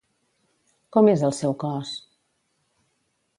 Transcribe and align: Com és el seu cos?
Com 0.97 1.09
és 1.13 1.25
el 1.27 1.35
seu 1.41 1.53
cos? 1.65 1.93